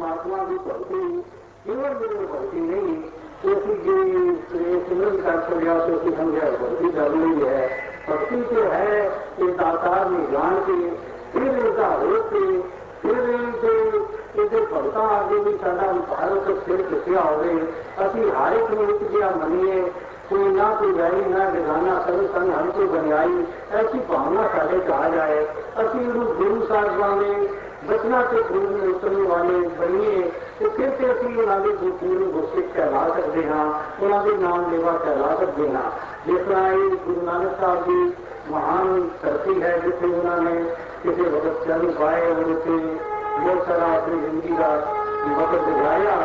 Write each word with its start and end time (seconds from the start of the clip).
परमात्मा 0.00 0.36
पढ़ते 0.36 0.56
भक्ति 0.66 0.98
केवल 1.64 1.94
केवल 1.94 2.26
भक्ति 2.26 2.60
नहीं, 2.60 2.92
क्योंकि 3.40 3.74
जी 3.76 3.96
सिमरन 4.88 5.16
का 5.24 5.34
चलिया 5.48 5.74
तो 5.86 5.96
कि 6.04 6.12
हम 6.14 6.28
यह 6.36 6.56
भक्ति 6.60 6.88
कर 6.92 7.10
रही 7.10 7.34
है 7.42 7.58
भक्ति 8.06 8.38
जो 8.50 8.62
है 8.70 8.94
ये 9.40 9.48
दातार 9.58 10.08
निजान 10.10 10.56
के 10.68 10.78
फिर 11.32 11.58
उनका 11.58 11.88
रोक 12.02 12.32
के 12.32 12.44
फिर 13.02 13.18
जो 13.60 13.72
इसे 14.42 14.64
पढ़ता 14.72 15.02
आगे 15.18 15.38
भी 15.44 15.52
सदा 15.58 15.92
भारत 16.08 16.48
फिर 16.66 16.82
कृपया 16.82 17.20
हो 17.20 17.36
गए 17.36 17.58
अति 18.04 18.28
हारे 18.36 18.66
किया 18.70 19.30
मनिए। 19.36 19.80
कोई 20.30 20.50
ना 20.54 20.66
पुजारी 20.70 21.24
ना 21.26 21.44
गिराना 21.50 21.94
सब 22.02 22.50
हम 22.50 22.70
तो 22.70 22.86
बनियाई। 22.86 23.32
ऐसी 23.78 23.98
भावना 24.10 24.46
सारे 24.48 24.78
कहा 24.80 25.08
जाए 25.08 25.38
असि 25.76 26.04
गुरु 26.08 26.66
साहब 26.66 27.00
वाले, 27.00 27.30
बचना 27.88 28.20
के 28.22 28.42
गुरु 28.48 28.68
में 28.68 28.86
उतरने 28.88 29.22
वाले 29.28 29.56
बनिए। 29.78 30.22
तो 30.60 30.68
कहते 30.70 31.06
असी 31.06 31.26
उन्होंने 31.36 31.72
गुरु 32.02 32.26
गुस्से 32.32 32.62
कहला 32.68 33.02
सकते 33.08 33.42
हाँ 33.48 33.66
उन्होंने 34.02 34.36
नाम 34.42 34.70
लेवा 34.70 34.92
कहला 34.98 35.34
सकते 35.36 35.68
हाँ। 35.68 35.88
जिस 36.26 36.46
तरह 36.46 36.78
गुरु 37.06 37.26
नानक 37.26 37.56
साहब 37.60 37.82
जी, 37.84 37.98
महान 38.50 39.00
धरती 39.22 39.54
है 39.60 39.72
जिसे 39.80 40.12
उन्होंने 40.12 40.54
किसी 41.02 41.28
वक्त 41.34 41.66
चंद 41.66 41.90
पाए 42.00 42.22
और 42.30 42.44
उसे 42.54 42.78
बहुत 43.40 43.66
सारा 43.66 43.92
अपनी 43.96 44.20
ज़िंदगी 44.20 44.56
का 44.56 44.70
वक्त 45.38 45.66
दिखाया 45.66 46.16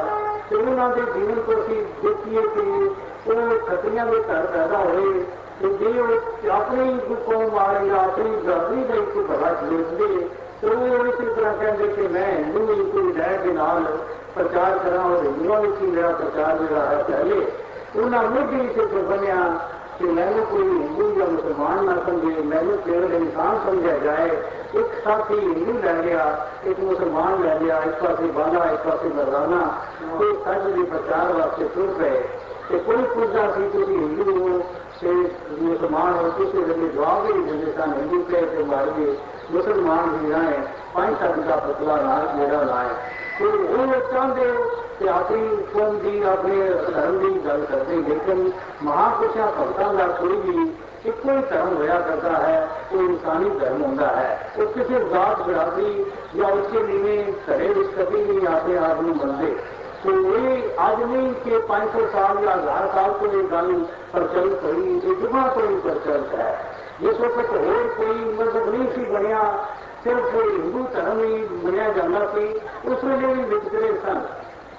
ਪਾਏ 0.45 0.59
ਉਹਦੇ 0.59 0.65
ਤੇ 0.65 0.71
ਬਹੁਤ 0.71 0.89
ਸਾਰਾ 0.89 0.89
ਆਪਣੀ 0.89 0.89
ਜ਼ਿੰਦਗੀ 0.89 0.89
ਦਾ 0.89 0.89
ਵਕਤ 0.89 0.89
ਗੁਜ਼ਾਰਿਆ 0.91 0.91
ਤੇ 0.91 0.91
ਉਹਨਾਂ 0.91 0.91
ਦੇ 0.91 1.03
ਜੀਵਨ 1.15 1.41
ਤੋਂ 1.41 1.55
ਅਸੀਂ 1.55 1.83
ਦੇਖੀਏ 2.03 2.43
ਕਿ 2.43 2.89
ਉਹ 3.31 3.59
ਖਤਰੀਆਂ 3.67 4.07
ਦੇ 4.07 4.17
ਘਰ 4.17 4.47
ਪੈਦਾ 4.47 4.79
ਹੋਏ 4.79 5.25
ਤੇ 5.61 5.69
ਜੇ 5.69 6.01
ਉਹ 6.01 6.51
ਆਪਣੀ 6.51 6.99
ਕੌਮ 7.27 7.49
ਵਾਲੇ 7.49 7.89
ਜਾਂ 7.89 7.97
ਆਪਣੀ 7.97 8.37
ਬਰਾਦਰੀ 8.37 8.85
ਦਾ 8.85 8.95
ਇੱਕ 8.95 9.19
ਭਲਾ 9.19 9.53
ਦੇਖਦੇ 9.53 10.29
ਤੇ 10.61 10.69
ਉਹ 10.69 11.07
ਇਸੇ 11.07 11.25
ਤਰ੍ਹਾਂ 11.25 11.55
ਕਹਿੰਦੇ 11.57 11.89
ਕਿ 11.89 12.09
ਮੈਂ 12.09 12.33
ਹਿੰਦੂ 12.33 12.73
ਹੀ 12.75 12.85
ਕੋਈ 12.85 13.13
ਰਹਿ 13.13 13.39
ਦੇ 13.39 13.53
ਨਾਲ 13.53 13.85
ਪ੍ਰਚਾਰ 14.35 14.79
ਕਰਾਂ 14.79 15.05
ਔਰ 15.05 15.25
ਹਿੰਦੂਆਂ 15.25 15.61
ਵਿੱਚ 15.61 15.83
ਹੀ 15.83 15.87
ਮੇਰਾ 15.87 16.09
ਪ੍ਰਚਾਰ 16.09 16.59
ਜਿਹੜਾ 16.59 16.87
ਹੈ 16.87 17.03
ਪਹਿਲੇ 17.03 17.47
ਉਹਨਾਂ 17.97 18.23
ਮੁੱਢੀ 18.23 18.69
ਤੇ 18.69 18.87
ਬਣਿਆ 18.87 19.09
ਕਿ 19.09 19.29
ਮੈਨੂੰ 19.29 19.39
ਕੋਈ 19.39 19.74
ਹਿੰਦੂ 21.45 21.45
ਜਾਂ 21.45 21.45
ਮੁਸਲਮਾਨ 21.45 21.85
ਨਾ 21.85 21.95
ਸਮਝੇ 22.07 22.43
ਮੈਨੂੰ 22.43 22.77
ਕੇਵਲ 22.79 23.13
ਇਨਸਾਨ 23.15 23.59
ਸਮਝਿਆ 23.67 23.99
ਜਾਏ 23.99 24.37
ਇੱਕ 24.75 24.89
ਸਾਥੀ 25.05 25.39
ਹਿੰਦੂ 25.39 25.79
ਲੈ 25.83 25.93
ਲਿਆ 25.93 26.47
ਇੱਕ 26.65 26.81
ਮੁਸਲਮਾਨ 26.81 27.43
ਲੈ 27.43 27.59
ਲਿਆ 27.59 27.81
ਇੱਕ 27.81 28.05
ਪਾਸੇ 28.05 28.27
ਬਾਲਾ 28.27 28.65
ਇੱਕ 28.65 28.83
ਪਾਸੇ 28.83 29.09
ਮਰਦਾਨਾ 29.09 29.61
ਤੇ 30.21 30.33
ਸੱਚ 30.45 30.63
ਦੇ 30.63 30.83
ਪ੍ਰਚਾਰ 30.83 31.33
ਵਾਸਤੇ 31.33 31.65
ਤੁਰ 31.65 31.87
ਪਏ 31.99 32.23
ਤੇ 32.69 32.79
ਕੋਈ 32.79 32.97
ਪੁੱਛਦਾ 32.97 33.51
ਸੀ 33.51 33.69
ਤੁਸੀਂ 33.69 33.99
ਹਿੰਦੂ 33.99 34.49
ਹੋ 34.49 34.59
ਤੇ 35.01 35.13
ਮੁਸਲਮਾਨ 35.61 36.13
ਹੋ 36.13 36.31
ਕਿਸੇ 36.31 36.59
ਵੇਲੇ 36.59 36.89
ਜਵਾਬ 36.89 37.27
ਹੀ 37.27 37.33
ਨਹੀਂ 37.33 37.47
ਦਿੰਦੇ 37.47 37.73
ਸਨ 37.73 37.93
ਹਿੰਦੂ 37.93 38.23
ਕਹੇ 38.23 38.47
ਤੇ 38.47 38.63
ਮਾਰ 38.63 38.91
ਗਏ 38.91 39.17
ਮੁਸਲਮਾਨ 39.53 40.09
ਵੀ 40.09 40.33
ਰਹੇ 40.33 40.63
ਪੰਜ 40.95 41.17
ਸੱਤ 41.19 41.39
ਦਾ 41.39 41.57
ਪਤਲਾ 41.57 41.97
ਨਾਲ 41.97 42.29
ਮੇਰਾ 42.37 42.63
ਨਾਂ 42.63 42.85
ਹੈ 42.85 43.13
ਤੇ 43.39 43.45
ਉਹ 43.45 44.13
ਚਾਹੁੰਦੇ 44.13 44.53
ਕਿ 44.99 45.09
ਆਪਣੀ 45.09 45.57
ਕੌਮ 45.73 45.99
ਦੀ 45.99 46.23
ਆਪਣੇ 46.23 46.69
ਧਰਮ 46.87 47.19
ਦੀ 47.19 47.39
ਗੱਲ 47.47 47.65
ਕਰਦੇ 47.65 47.97
ਲੇਕਿਨ 48.09 48.51
ਮਹਾਪੁਰਸ਼ਾਂ 48.83 49.51
ਭਗਤਾਂ 49.59 49.93
ਦਾ 49.95 50.07
ਕੋਈ 50.15 50.37
ਵੀ 50.37 50.71
ਇੱਕੋ 51.07 51.31
ਹੀ 51.31 51.43
ਧਰਮ 51.51 51.77
ਹੋਇਆ 51.77 52.01
ਕਰਦਾ 52.01 52.39
ਹੈ 52.39 52.69
ਉਹ 52.93 52.99
ਇਨਸਾਨੀ 53.01 53.51
ਧਰਮ 53.61 53.83
ਹੁੰਦਾ 53.83 54.07
ਹੈ 54.07 54.53
ਉਹ 54.59 54.73
ਕਿਸੇ 54.73 55.01
ਜ਼ਾਤ 55.05 55.43
ਬਰਾਦਰੀ 55.43 56.05
ਜਾਂ 56.37 56.51
ਉਸਕੇ 56.51 56.83
ਨੀਵੇਂ 56.83 57.23
ਘਰੇ 57.47 57.69
ਵਿੱਚ 57.69 57.95
ਕਦੀ 57.95 58.25
ਨਹੀਂ 58.25 58.47
ਆਪਣੇ 58.49 58.77
ਆਪ 58.79 59.01
ਨੂੰ 59.01 59.17
ਮੰਨਦੇ 59.17 59.55
तो 60.03 60.13
ये 60.27 60.53
आज 60.81 61.01
नहीं 61.01 61.33
कि 61.41 61.59
500 61.71 62.03
साल 62.13 62.39
या 62.45 62.53
हजार 62.53 62.87
साल 62.93 63.11
को 63.15 63.27
ये 63.27 63.43
गल 63.49 63.67
प्रचलित 64.13 64.63
हुई 64.63 64.95
ये 65.01 65.15
जुगा 65.17 65.43
तो 65.49 65.67
ही 65.67 65.75
प्रचलित 65.81 66.33
है 66.35 66.53
जिस 67.01 67.21
वक्त 67.21 67.51
होर 67.51 67.91
कोई 67.97 68.15
मजहब 68.39 68.69
नहीं 68.69 68.87
सी 68.89 69.05
बनया 69.11 69.43
सिर्फ 70.05 70.35
हिंदू 70.37 70.85
धर्म 70.95 71.21
ही 71.21 71.35
मनिया 71.59 71.89
जाता 71.93 72.25
सी 72.31 72.47
उस 72.87 73.05
वे 73.05 73.17
भी 73.27 73.45
विचकरे 73.45 73.93
सन 73.99 74.23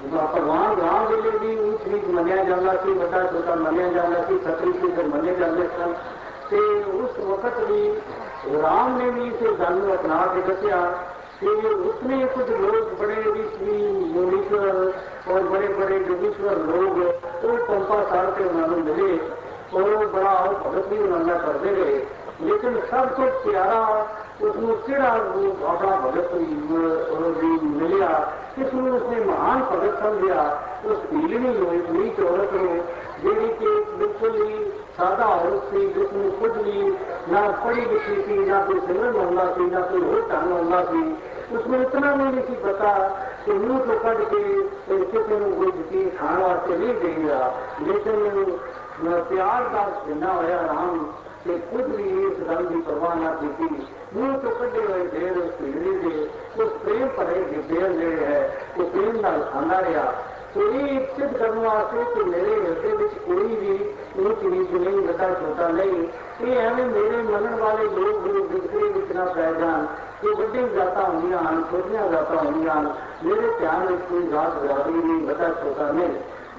तो 0.06 0.16
भगवान 0.16 0.76
राम 0.76 1.06
जी 1.06 1.30
भी 1.38 1.52
ऊंच 1.68 1.86
नीच 1.86 2.04
मनिया 2.08 2.44
जाता 2.44 2.72
थी 2.84 2.92
बड़ा 2.92 3.22
छोटा 3.24 3.54
मनिया 3.54 3.88
जाता 3.92 4.22
थी 4.30 4.38
खतरी 4.38 4.72
से 4.72 4.88
जब 4.88 5.14
मन्या 5.14 5.34
जाले 5.34 5.68
था। 5.68 5.86
ते 6.50 6.58
उस 6.84 7.18
वक्त 7.18 7.56
भी 7.58 7.88
राम 8.60 8.98
ने 8.98 9.10
भी 9.10 9.24
इसे 9.28 9.54
जानू 9.56 9.92
अपना 9.92 10.18
के 10.26 10.42
दसिया 10.42 10.80
कि 11.40 11.46
उसने 11.88 12.24
कुछ 12.26 12.50
लोग 12.50 12.98
बड़े 12.98 13.16
ऋषि 13.16 13.78
मुनीश्वर 14.14 14.68
और 15.34 15.42
बड़े 15.42 15.68
बड़े 15.68 15.98
जोगेश्वर 16.00 16.58
लोग, 16.58 16.98
वो 17.44 17.56
पंपा 17.64 18.02
साल 18.04 18.26
के 18.26 18.44
उन्होंने 18.44 18.76
मिले 18.76 19.18
और 19.74 20.06
बड़ा 20.06 20.30
और 20.30 20.54
भगत 20.54 20.86
भी 20.86 20.98
उन्होंने 20.98 21.34
करते 21.34 21.74
रहे। 21.74 21.98
लेकिन 22.40 22.80
सब 22.80 23.16
कुछ 23.16 23.50
प्यारा 23.50 23.80
सुदूषिरा 24.38 25.10
अपना 25.10 25.92
भगत 26.00 26.32
जी 27.36 27.52
मिलिया 27.66 28.08
किसने 28.56 28.90
उसने 28.90 29.20
महान 29.24 29.60
भगत 29.70 29.94
समझिया 30.02 30.42
उस 30.86 30.98
पीलनी 31.04 31.52
नीच 31.92 32.20
औरत 32.22 32.52
ने 32.56 32.74
जेडी 33.22 33.48
के 33.60 33.72
बिल्कुल 33.96 34.36
ही 34.40 34.58
सादा 34.98 35.26
औरत 35.36 35.70
थी 35.72 35.86
जिसने 35.94 36.30
खुद 36.38 36.60
भी 36.64 36.84
ना 37.32 37.40
पढ़ी 37.64 37.84
लिखी 37.86 38.16
थी 38.22 38.38
ना 38.44 38.60
कोई 38.66 38.80
सिमरन 38.80 39.16
होना 39.16 39.46
थी 39.52 39.70
ना 39.70 39.80
कोई 39.86 40.02
होर 40.02 40.28
ढंग 40.30 40.52
होना 40.52 40.82
थी 40.90 41.04
उसमें 41.56 41.80
इतना 41.80 42.14
नहीं 42.14 42.42
थी 42.42 42.56
पता 42.62 42.92
कि 43.44 43.52
मुँह 43.54 43.78
तो 43.86 43.98
कट 44.00 44.24
के 44.32 44.42
किसी 44.88 45.22
कोई 45.28 45.70
जती 45.72 46.08
खाने 46.16 46.42
वास्ते 46.42 46.76
नहीं 46.76 46.94
गई 47.02 47.86
लेकिन 47.86 48.58
प्यार 49.30 49.68
का 49.70 49.86
बिना 50.04 50.32
होया 50.32 50.60
राम 50.62 51.00
ਹੋਇਆ 51.45 51.57
ਰਾਮ 51.57 51.57
ਕਿ 51.57 51.57
ਕੁਝ 51.71 51.95
ਵੀ 51.95 52.25
ਇਸ 52.25 52.47
ਗੱਲ 52.49 52.65
ਦੀ 52.65 52.81
ਪਰਵਾਹ 52.81 53.15
ਨਾ 53.15 53.31
ਕੀਤੀ 53.31 53.85
ਮੂੰਹ 54.13 54.37
ਤੋਂ 54.37 54.51
ਕੱਢੇ 54.51 54.85
ਹੋਏ 54.85 55.07
ਦੇਰ 55.07 55.37
ਉਸ 55.37 55.51
ਪੀੜੀ 55.51 55.97
ਦੇ 55.99 56.27
ਉਸ 56.63 56.69
ਪ੍ਰੇਮ 56.69 57.07
ਭਰੇ 57.07 57.61
ਦੇਰ 57.69 57.91
ਜਿਹੜੇ 57.91 58.25
ਹੈ 58.25 58.67
ਉਹ 58.79 58.89
ਪ੍ਰੇਮ 58.89 59.21
ਨਾਲ 59.21 59.43
ਖਾਂਦਾ 59.53 59.81
ਰਿਹਾ 59.81 60.13
ਕੋਈ 60.53 60.99
ਸਿੱਧ 61.17 61.37
ਕਰਨ 61.37 61.59
ਵਾਸਤੇ 61.59 62.03
ਕਿ 62.13 62.23
ਮੇਰੇ 62.23 62.55
ਹਿਰਦੇ 62.55 62.95
ਵਿੱਚ 62.97 63.13
ਕੋਈ 63.27 63.55
ਵੀ 63.55 63.93
ਊਚ 64.19 64.43
ਨੀਚ 64.43 64.71
ਨਹੀਂ 64.71 65.07
ਵੱਡਾ 65.07 65.33
ਛੋਟਾ 65.33 65.67
ਨਹੀਂ 65.67 66.07
ਇਹ 66.41 66.57
ਐਵੇਂ 66.57 66.85
ਮੇਰੇ 66.85 67.21
ਮੰਨਣ 67.21 67.55
ਵਾਲੇ 67.55 67.83
ਲੋਕ 67.83 68.17
ਗੁਰੂ 68.17 68.43
ਵਿਚਰੇ 68.43 68.89
ਵਿੱਚ 68.89 69.11
ਨਾ 69.11 69.25
ਪੈ 69.25 69.51
ਜਾਣ 69.51 69.85
ਕਿ 70.21 70.27
ਵੱਡੀ 70.27 70.67
ਜਾਤਾਂ 70.75 71.03
ਹੁੰਦੀਆਂ 71.03 71.37
ਹਨ 71.37 71.63
ਛੋਟੀਆਂ 71.71 72.09
ਜਾਤਾਂ 72.09 72.37
ਹੁੰਦੀਆਂ 72.37 72.75
ਹਨ 72.75 72.93
ਮੇਰੇ 73.23 73.49
ਧਿਆਨ 73.59 73.85
ਵਿੱਚ 73.87 74.01
ਕੋਈ 74.09 74.27
ਜਾਤ 74.27 74.49
ਬਰਾਦਰੀ 74.49 74.93
ਨਹੀਂ 74.93 75.27
ਵੱਡਾ 75.27 75.49
ਛੋਟਾ 75.49 75.91
ਨਹੀਂ 75.91 76.09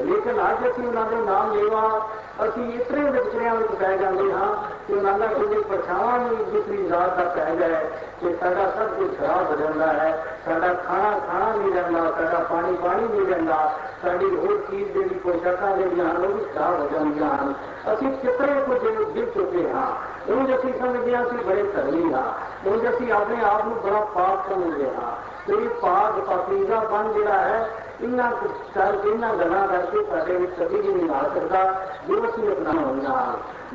ਲੇਕਿਨ 0.01 0.41
ਅੱਜ 0.51 0.71
ਅਸੀਂ 0.71 0.87
ਉਹਨਾਂ 0.87 1.07
ਦੇ 1.07 1.17
ਨਾਮ 1.17 1.53
ਲੈਵਾ 1.55 2.09
ਅਸੀਂ 2.45 2.63
ਇਤਨੇ 2.73 3.11
ਵਿਚਰਿਆਂ 3.11 3.55
ਵਿੱਚ 3.55 3.73
ਪੈ 3.73 3.97
ਜਾਂਦੇ 3.97 4.33
ਹਾਂ 4.33 4.49
ਕਿ 4.87 4.93
ਉਹਨਾਂ 4.95 5.19
ਦਾ 5.19 5.27
ਕੋਈ 5.27 5.63
ਪਰਛਾਵਾਂ 5.63 6.19
ਵੀ 6.19 6.37
ਦੂਸਰੀ 6.45 6.77
ਜ਼ਾਤ 6.87 7.17
ਦਾ 7.17 7.25
ਪੈ 7.35 7.55
ਜਾਏ 7.55 7.85
ਕਿ 8.21 8.35
ਸਾਡਾ 8.41 8.71
ਸਭ 8.71 8.95
ਕੁਝ 8.95 9.09
ਖਰਾਬ 9.19 9.51
ਹੋ 9.51 9.57
ਜਾਂਦਾ 9.57 9.93
ਹੈ 9.93 10.11
ਸਾਡਾ 10.47 10.73
ਖਾਣਾ 10.83 11.19
ਖਾਣਾ 11.19 11.53
ਨਹੀਂ 11.57 11.73
ਰਹਿੰਦਾ 11.73 12.01
ਸਾਡਾ 12.11 12.39
ਪਾਣੀ 12.51 12.77
ਪਾਣੀ 12.83 13.09
ਨਹੀਂ 13.09 13.27
ਰਹਿੰਦਾ 13.27 13.59
ਸਾਡੀ 14.03 14.31
ਹੋਰ 14.37 14.61
ਚੀਜ਼ 14.71 14.93
ਜਿਹੜੀ 14.93 15.19
ਪੋਸ਼ਾਕਾਂ 15.19 15.77
ਜਿਹੜੀਆਂ 15.77 16.05
ਹਨ 16.05 16.25
ਉਹ 16.25 16.33
ਵੀ 16.33 16.45
ਖਰਾਬ 16.55 16.81
ਹੋ 16.81 16.89
ਜਾਂਦੀਆਂ 16.93 17.29
ਹਨ 17.35 17.55
ਅਸੀਂ 17.95 18.11
ਕਿਤਨੇ 18.13 18.61
ਕੁਝ 18.61 18.79
ਗਿਰ 19.15 19.31
ਚੁੱਕੇ 19.35 19.69
ਹਾਂ 19.73 19.87
ਉਹ 20.29 20.55
ਅਸੀਂ 20.57 20.73
ਸਮਝਦੇ 20.73 21.15
ਹਾਂ 21.17 21.23
ਅਸੀਂ 21.25 21.39
ਬੜੇ 21.39 21.63
ਧਰਮੀ 21.63 22.13
ਹਾਂ 22.13 22.27
ਉਹ 22.67 22.91
ਅਸੀਂ 22.91 23.13
ਆਪਣੇ 23.13 23.45
ਆਪ 23.45 23.65
ਨੂੰ 23.65 23.77
ਬੜਾ 23.77 24.01
ਪਾਪ 24.15 24.49
ਸਮਝਦੇ 24.49 24.91
ਹਾਂ 24.97 25.17
ਤੇ 25.47 25.55
ਇਹ 25.55 25.69
ਪਾਪ 25.81 26.19
ਪਾਪੀਜ਼ਾ 26.27 26.79
ਬਣ 26.91 27.13
ਜਿਹੜਾ 27.13 27.39
ਹੈ 27.39 27.69
ਇਹਨਾਂ 28.03 28.31
ਕਰਕੇ 28.75 29.09
ਇਹਨਾਂ 29.09 29.33
ਗੱਲਾਂ 29.35 29.67
ਕਰਕੇ 29.69 30.03
ਸਾਡੇ 30.11 30.37
ਵਿੱਚ 30.37 30.53
ਕਦੀ 30.53 30.81
ਵੀ 30.81 30.93
ਨਹੀਂ 30.93 31.11
ਆ 31.11 31.23
ਸਕਦਾ 31.35 31.65
ਜੋ 32.09 32.21
सूर्य 32.28 32.52
अपना 32.52 32.72
होना 32.82 33.16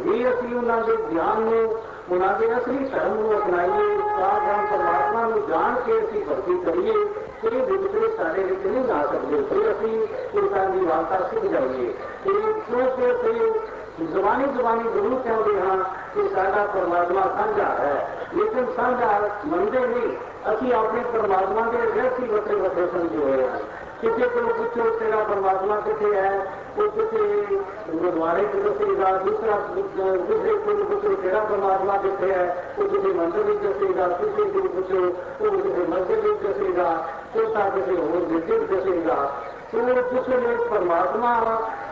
ये 0.07 0.25
असली 0.29 0.55
उन्होंने 0.55 0.97
ज्ञान 1.09 1.43
में 1.43 1.65
उन्होंने 2.13 2.47
असली 2.55 2.79
धर्म 2.95 3.17
को 3.23 3.35
अपनाइए 3.37 3.83
साधारण 4.13 4.65
परमात्मा 4.71 5.23
को 5.31 5.41
जान 5.49 5.75
के 5.87 5.99
असं 5.99 6.25
भक्ति 6.31 6.55
करिए 6.65 6.95
तो 7.43 7.55
ये 7.55 7.61
दूसरे 7.69 8.09
सारे 8.17 8.43
रिच 8.43 8.67
नहीं 8.67 8.85
जा 8.87 9.03
सकते। 9.03 9.43
फिर 9.45 9.69
असं 9.69 10.41
इंसान 10.41 10.73
की 10.73 10.87
वार्ता 10.87 11.19
सीख 11.29 11.51
जाइए 11.53 11.93
तो 12.25 12.31
सोचते 12.63 13.13
फिर 13.23 14.11
जबानी 14.11 14.45
जबानी 14.53 14.85
ज़रूर 14.91 15.15
कहते 15.25 15.55
हाँ 15.59 15.79
कि 16.15 16.29
साडा 16.29 16.65
परमात्मा 16.75 17.25
साझा 17.33 17.67
है। 17.81 17.97
लेकिन 18.35 18.67
साझा 18.77 19.11
मनते 19.47 19.81
नहीं, 19.87 20.13
असं 20.45 20.71
अपने 20.79 21.01
परमात्मा 21.13 21.67
के 21.67 21.83
रहस्य 21.87 22.27
बसे 22.27 22.57
बसे 22.57 22.87
समझे 22.93 23.17
हुए 23.17 23.43
हैं। 23.43 23.61
किसी 24.03 24.29
को 24.29 24.41
पूछो 24.53 24.85
तेरा 24.99 25.19
परमात्मा 25.25 25.75
किथे 25.81 26.09
है 26.15 26.31
वो 26.77 26.87
किसी 26.95 27.21
गुरुद्वारे 27.91 28.47
की 28.47 28.63
दसेगा 28.63 29.11
दूसरा 29.19 29.59
दूसरे 29.73 30.55
को 30.65 30.75
पूछो 30.85 31.15
तेरा 31.17 31.43
परमात्मा 31.45 31.97
कितने 32.03 32.33
है 32.33 32.47
वो 32.79 32.89
किसी 32.89 33.13
मंदिर 33.19 33.45
में 33.45 33.63
दसेगा 33.63 34.09
तीसरे 34.17 34.49
को 34.55 34.67
पूछो 34.75 35.03
वो 35.41 35.51
किसी 35.59 35.87
मस्जिद 35.93 36.25
में 36.25 36.43
दसेगा 36.43 36.89
चौथा 37.35 37.69
किसी 37.71 37.97
और 37.99 38.27
मस्जिद 38.33 38.67
दसेगा 38.73 39.21
तो 39.71 39.83
वो 39.83 40.03
कुछ 40.09 40.27
परमात्मा 40.71 41.31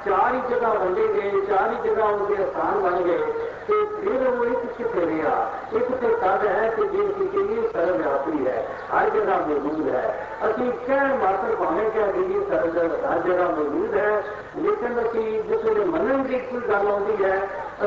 चार 0.05 0.35
ही 0.35 0.41
जगह 0.49 0.75
बंटे 0.79 1.07
गए 1.11 1.47
चार 1.47 1.71
ही 1.71 1.79
जगह 1.85 2.05
उनके 2.09 2.45
स्थान 2.45 2.83
बन 2.83 2.99
गए 3.05 3.50
ਤੇ 3.70 3.84
ਫਿਰ 3.96 4.28
ਉਹ 4.28 4.46
ਇੱਕ 4.46 4.66
ਕਿੱਥੇ 4.78 5.06
ਰਿਹਾ 5.06 5.34
ਇੱਕ 5.74 5.92
ਤੇ 5.92 6.08
ਤਦ 6.22 6.46
ਹੈ 6.46 6.70
ਕਿ 6.76 6.88
ਜੇ 6.88 7.08
ਕਿ 7.32 7.40
ਇਹ 7.40 7.68
ਸਰਵ 7.74 7.98
ਵਿਆਪੀ 7.98 8.46
ਹੈ 8.48 8.64
ਹਰ 8.94 9.10
ਜਗ੍ਹਾ 9.10 9.38
ਮੌਜੂਦ 9.40 9.90
ਹੈ 9.90 10.30
ਅਸੀਂ 10.50 10.72
ਕਹਿ 10.88 11.18
ਮਾਤਰ 11.18 11.56
ਭਾਵੇਂ 11.56 11.90
ਕਿ 11.92 12.00
ਇਹ 12.00 12.42
ਸਰਵ 12.50 12.78
ਹਰ 13.06 13.20
ਜਗ੍ਹਾ 13.20 13.48
ਮੌਜੂਦ 13.50 13.96
ਹੈ 13.96 14.24
ਲੇਕਿਨ 14.58 15.00
ਅਸੀਂ 15.02 15.44
ਜਿਸ 15.44 15.64
ਵੇਲੇ 15.66 15.86
ਮੰਨਣ 15.86 16.24
ਦੀ 16.24 16.40
ਕੋਈ 16.40 16.62
ਗੱਲ 16.70 16.88
ਆਉਂਦੀ 16.88 17.24
ਹੈ 17.24 17.38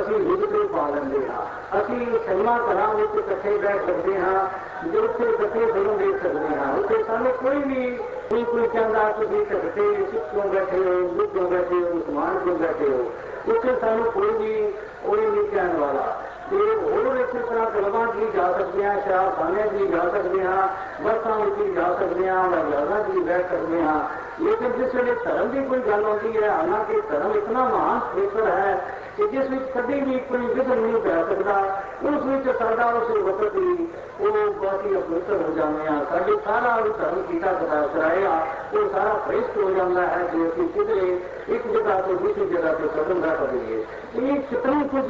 ਅਸੀਂ 0.01 0.19
ਵਿਗੜੇ 0.19 0.67
ਪਾ 0.67 0.89
ਲੈਂਦੇ 0.89 1.27
ਹਾਂ 1.29 1.45
ਅਸੀਂ 1.81 2.07
ਸਿਨੇਮਾ 2.27 2.59
ਘਰਾਂ 2.59 2.95
ਵਿੱਚ 2.95 3.15
ਇਕੱਠੇ 3.15 3.57
ਬੈਠ 3.59 3.87
ਸਕਦੇ 3.87 4.19
ਹਾਂ 4.19 4.49
ਜੋ 4.93 5.03
ਉੱਥੇ 5.03 5.25
ਇਕੱਠੇ 5.25 5.65
ਫਿਲਮ 5.73 5.97
ਦੇਖ 5.97 6.23
ਸਕਦੇ 6.23 6.57
ਹਾਂ 6.57 6.73
ਉੱਥੇ 6.75 7.03
ਸਾਨੂੰ 7.05 7.33
ਕੋਈ 7.33 7.63
ਵੀ 7.63 7.91
ਕੋਈ 8.31 8.45
ਕੋਈ 8.45 8.67
ਕਹਿੰਦਾ 8.69 9.09
ਤੁਸੀਂ 9.13 9.45
ਢੱਕਦੇ 9.47 9.95
ਕਿਉਂ 10.33 10.49
ਬੈਠੇ 10.49 10.79
ਹੋ 10.79 11.27
ਕਿਉਂ 11.27 11.49
ਬੈਠੇ 11.51 11.75
ਹੋ 11.75 11.95
ਮੁਸਲਮਾਨ 11.95 12.39
ਕਿਉਂ 12.39 12.59
ਬੈਠੇ 12.59 12.89
ਹੋ 12.89 13.11
ਉੱਥੇ 13.49 13.75
ਸਾਨੂੰ 13.81 14.11
ਕੋਈ 14.13 14.31
ਵੀ 14.31 14.73
ਉਹ 15.05 15.17
ਨਹੀਂ 15.17 15.45
ਕਹਿਣ 15.51 15.77
ਵਾਲਾ 15.77 16.17
ਤੇ 16.51 16.57
ਹੋਰ 16.57 17.17
ਇਸੇ 17.17 17.39
ਤਰ੍ਹਾਂ 17.39 17.67
ਕਲਮਾਂ 17.71 18.07
ਵੀ 18.13 18.27
ਜਾ 18.37 18.53
ਸਕਦੇ 18.53 18.85
ਹਾਂ 18.85 18.95
ਸ਼ਾਹਖਾਨੇ 19.01 19.69
ਵੀ 19.69 19.87
ਜਾ 19.87 20.03
ਸਕਦੇ 20.09 20.45
ਹਾਂ 20.45 20.69
ਬੱਸਾਂ 21.03 21.39
ਵਿੱਚ 21.39 21.59
ਵੀ 21.59 21.75
ਜਾ 21.75 21.93
ਸਕਦੇ 21.95 22.29
ਹਾਂ 22.29 22.43
ਮਰਿਆਦਾ 22.49 23.03
ਵੀ 23.09 23.21
ਬੈਠ 23.21 23.51
ਸਕਦੇ 23.51 23.83
ਹਾਂ 23.83 23.99
ਲੇਕਿਨ 24.41 24.73
ਜਿਸ 24.73 24.95
ਵੇਲੇ 24.95 25.15
ਧਰਮ 25.25 25.49
ਦੀ 25.49 25.63
ਕੋਈ 25.63 25.79
ਗੱਲ 25.79 26.05
ਆਉਂਦੀ 26.05 26.43
ਹੈ 26.43 26.51
ਹਾਲਾਂਕਿ 26.51 27.01
ਧਰਮ 27.01 27.33
ਇਤਨਾ 27.33 27.65
ਮਹਾਨ 27.65 28.01
ਖੇਤਰ 28.15 28.47
ਹੈ 28.47 28.75
ਕਿ 29.17 29.27
ਜਿਸ 29.27 29.51
ਵਿੱਚ 29.51 29.71
ਕਦੇ 29.75 30.01
ਵੀ 30.01 30.19
ਕੋਈ 30.19 30.47
ਵਿਧਨ 30.47 30.79
ਨਹੀਂ 30.79 31.01
ਪੈ 31.01 31.23
ਸਕਦਾ 31.25 31.82
ਉਸ 32.04 32.24
ਵਿੱਚ 32.24 32.58
ਸਾਡਾ 32.60 32.86
ਉਸ 32.86 33.10
ਵਕਤ 33.18 33.56
ਹੀ 33.56 33.88
ਉਹ 34.22 34.54
ਬਾਕੀ 34.54 34.96
ਅਪਵਿੱਤਰ 34.98 35.36
ਹੋ 35.36 35.54
ਜਾਂਦੇ 35.56 35.88
ਆ। 35.88 35.94
ਸਾਡੇ 36.10 36.36
ਸਾਰਾ 36.46 36.74
ਉਹ 36.76 36.90
ਧਰਮ 36.90 37.22
ਕੀਤਾ 37.22 37.54
ਕਰਾਇਆ 37.94 38.34
ਉਹ 38.74 38.90
ਸਾਰਾ 38.90 39.14
ਭ੍ਰਿਸ਼ਟ 39.28 39.58
ਹੋ 39.58 39.70
ਜਾਂਦਾ 39.72 40.02
ਹੈ, 40.02 40.18
ਜੇ 40.34 40.48
ਅਸੀਂ 40.48 40.68
ਕਿਧਰੇ 40.70 41.20
ਇੱਕ 41.50 41.68
ਜਗ੍ਹਾ 41.68 42.00
ਤੋਂ 42.02 42.14
ਦੂਸਰੀ 42.14 42.46
ਜਗ੍ਹਾ 42.46 42.74
ਤੇ 42.74 42.88
ਕਦਮ 42.88 43.24
ਰੱਖ 43.24 43.44
ਦਈਏ 43.44 43.86
ਇਹ 44.16 44.40
ਕਿਤਨੀ 44.42 44.88
ਕੁਝ 44.88 45.06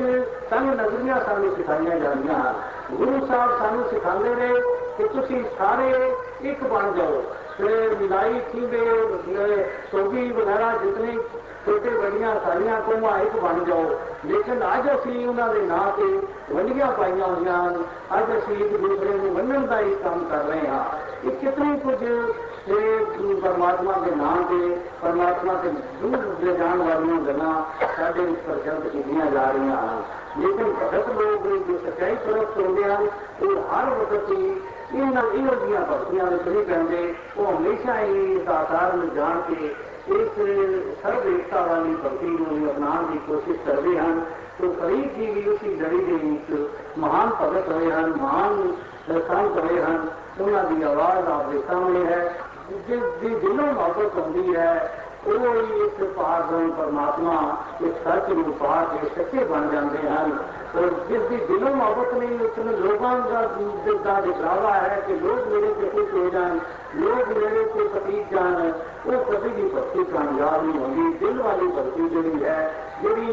ਸਾਨੂੰ 0.49 0.75
ਨਜ਼ਰੀਆਂ 0.75 1.19
ਸਾਨੂੰ 1.25 1.55
ਸਿਖਾਈਆਂ 1.55 1.99
ਜਾਂਦੀਆਂ 1.99 2.39
ਹਨ। 2.39 2.61
ਗੁਰੂ 2.91 3.25
ਸਾਹਿਬ 3.25 3.57
ਸਾਨੂੰ 3.59 3.89
ਸਿਖਾਉਂਦੇ 3.89 4.35
ਨੇ 4.35 4.53
ਕਿ 4.97 5.07
ਤੁਸੀਂ 5.07 5.43
ਸਾਰੇ 5.57 6.11
ਇੱਕ 6.41 6.63
ਬਣ 6.63 6.91
ਜਾਓ। 6.91 7.23
ਤੇ 7.57 7.95
ਮਿਲਾਈ 8.01 8.39
ਥੀਂਦੇ 8.51 8.79
ਸੋਗੀ 9.91 10.31
ਵਗੈਰਾ 10.31 10.71
ਜਿਤਨੇ 10.83 11.17
ਛੋਟੇ 11.66 11.90
ਵੱਡੀਆਂ 11.90 12.34
ਸਾਰੀਆਂ 12.44 12.80
ਕੋਮਾਂ 12.80 13.18
ਇੱਕ 13.18 13.36
ਬਣ 13.36 13.64
ਜਾਓ 13.64 13.98
ਲੇਕਿਨ 14.24 14.62
ਅੱਜ 14.64 14.88
ਅਸੀਂ 14.94 15.26
ਉਹਨਾਂ 15.28 15.48
ਦੇ 15.48 15.62
ਨਾਂ 15.62 15.86
ਤੇ 15.92 16.04
ਵੰਡੀਆਂ 16.52 16.86
ਪਾਈਆਂ 16.92 17.26
ਹੋਈਆਂ 17.26 17.56
ਹਨ 17.58 17.82
ਅੱਜ 18.18 18.36
ਅਸੀਂ 18.38 18.56
ਇੱਕ 18.56 18.76
ਦੂਸਰੇ 18.76 19.14
ਨੂੰ 19.14 19.32
ਮੰਨਣ 19.34 19.66
ਦਾ 19.66 19.80
ਹੀ 19.80 19.94
ਕੰਮ 20.04 20.24
ਕਰ 20.24 20.44
ਰਹੇ 20.44 20.68
ਹਾਂ 20.68 20.84
ਇਹ 21.24 21.30
ਕਿਤਨੀ 21.30 21.78
ਕੁਝ 21.78 21.96
ਤੇ 22.68 23.34
ਪਰਮਾਤਮਾ 23.42 23.92
ਦੇ 23.98 24.14
ਨਾਮ 24.14 24.42
ਤੇ 24.44 24.76
ਪਰਮਾਤਮਾ 25.02 25.54
ਦੇ 25.54 25.70
ਦੂਰ 26.02 26.16
ਲੈ 26.42 26.52
ਜਾਣ 26.52 26.78
ਵਾਲੀਆਂ 26.78 27.20
ਗੱਲਾਂ 27.22 27.52
ਸਾਡੇ 27.96 28.24
ਵਿੱਚ 28.24 28.40
ਪ੍ਰਚਲਿਤ 28.40 28.92
ਕੀਤੀਆਂ 28.92 29.26
ਜਾ 29.26 29.50
ਰਹੀਆਂ 29.50 29.76
ਹਨ 29.76 30.02
ਲੇਕਿਨ 30.38 30.72
ਭਗਤ 30.72 31.08
ਲੋਕ 31.10 31.46
ਜੋ 31.68 31.78
ਸਚਾਈ 31.78 32.16
ਤਰਫ 32.16 32.54
ਤੁਰਦੇ 32.54 32.84
ਹਨ 32.84 33.06
ਉਹ 33.42 33.62
ਹਰ 33.70 33.90
ਵਕਤ 33.90 34.30
ਹੀ 34.30 34.54
ਇਹਨਾਂ 34.94 35.22
ਇਹੋ 35.24 35.54
ਜੀਆਂ 35.56 35.80
ਭਗਤੀਆਂ 35.82 36.26
ਵਿੱਚ 36.26 36.48
ਨਹੀਂ 36.48 36.64
ਪੈਂਦੇ 36.64 37.14
ਉਹ 37.36 37.46
ਹਮੇਸ਼ਾ 37.48 37.98
ਹੀ 37.98 38.32
ਇਸ 38.34 38.48
ਆਕਾਰ 38.48 38.92
ਨੂੰ 38.94 39.08
ਜਾਣ 39.14 39.40
ਕੇ 39.48 39.74
ਇਸ 40.08 40.28
ਸਰਬ 41.02 41.26
ਏਕਤਾ 41.28 41.64
ਵਾਲੀ 41.64 41.94
ਭਗਤੀ 41.94 42.26
ਨੂੰ 42.28 42.70
ਅਪਣਾਉਣ 42.70 43.06
ਦੀ 43.06 43.18
ਕੋਸ਼ਿਸ਼ 43.26 43.58
ਕਰਦੇ 43.66 43.98
ਹਨ 43.98 44.20
ਤੋ 44.60 44.72
ਫਰੀਦ 44.72 45.14
ਜੀ 45.14 45.26
ਵੀ 45.26 45.48
ਉਸੇ 45.48 45.74
ਲੜੀ 45.74 46.04
ਦੇ 46.04 46.14
ਵਿੱਚ 46.14 46.68
ਮਹਾਨ 46.98 47.30
ਭਗਤ 47.42 47.68
ਹੋਏ 47.68 47.90
ਹਨ 47.90 48.12
ਮਹਾਨ 48.16 48.72
ਸੰਤ 49.08 49.58
ਹੋਏ 49.58 49.82
ਹਨ 49.82 50.08
ਉਹਨਾਂ 50.40 50.64
ਦੀ 50.64 50.82
ਆਵਾਜ਼ 50.82 51.28
ਆਪ 51.28 51.50
ਦੇ 51.50 51.60
ਸਾਹਮਣੇ 51.68 52.04
ਹੈ 52.06 52.22
ਜਿਸ 52.88 53.02
ਦੀ 53.20 53.34
ਦਿਲੋਂ 53.36 53.66
ਮੁਹੱਬਤ 53.66 54.16
ਹੁੰਦੀ 54.16 54.54
ਹੈ 54.56 54.72
ਉਹ 55.26 55.46
ਹੀ 55.46 55.80
ਇਸ 55.80 56.02
ਪਾਰਬ੍ਰਹਮ 56.16 56.70
ਪਰਮਾਤਮਾ 56.70 57.36
ਇਸ 57.80 57.94
ਸੱਚ 58.04 58.28
ਨੂੰ 58.30 58.52
ਪਾ 58.52 58.82
ਕੇ 58.84 59.08
ਸੱਚੇ 59.16 59.44
ਬਣ 59.44 59.68
ਜਾਂਦੇ 59.68 60.08
और 60.83 60.93
जिस 61.09 61.21
भी 61.23 61.37
दिनों 61.47 61.73
मोहब्बत 61.75 62.13
नहीं 62.13 62.39
उसने 62.45 62.71
लोगों 62.77 63.13
का 63.25 63.41
जिसका 63.85 64.19
दिखावा 64.21 64.73
है 64.75 65.01
कि 65.01 65.13
लोग 65.19 65.45
मेरे 65.51 65.69
से 65.73 65.89
खुश 65.89 66.13
हो 66.13 66.29
जाए, 66.29 66.55
लोग 66.95 67.27
मेरे 67.37 67.63
से 67.65 67.87
प्रतीक 67.89 68.33
जान 68.33 68.57
वो 69.05 69.19
कभी 69.23 69.49
भी 69.49 69.63
भक्ति 69.69 70.03
कामयाब 70.11 70.65
नहीं 70.65 70.79
होगी। 70.79 71.05
दिल 71.19 71.39
वाली 71.41 71.67
भक्ति 71.77 72.09
जी 72.09 72.39
है 72.43 72.57
जी 73.03 73.31